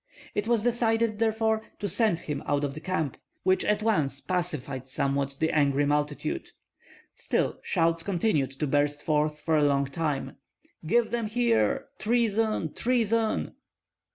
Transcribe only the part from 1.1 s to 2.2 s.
therefore to send